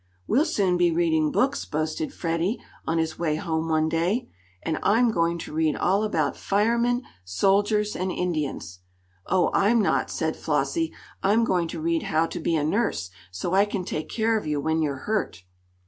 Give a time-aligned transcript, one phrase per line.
[0.25, 4.29] "We'll soon be reading books," boasted Freddie, on his way home one day.
[4.63, 8.79] "And I'm going to read all about firemen, soldiers and Indians."
[9.27, 10.91] "Oh, I'm not," said Flossie.
[11.21, 14.47] "I'm going to read how to be a nurse, so I can take care of
[14.47, 15.43] you when you're hurt."